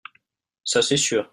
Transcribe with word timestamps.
Ça 0.63 0.81
c’est 0.81 0.97
sûr 0.97 1.29